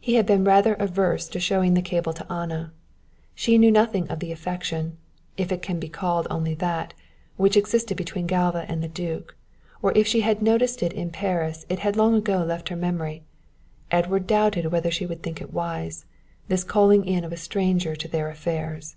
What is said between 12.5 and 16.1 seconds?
her memory. Edward doubted whether she would think it wise,